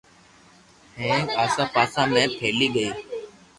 ھینگ 1.03 1.27
آسا 1.43 1.63
پاسا 1.73 2.03
۾ 2.13 2.21
ڦیھلِي 2.37 2.67
گئي 2.75 2.91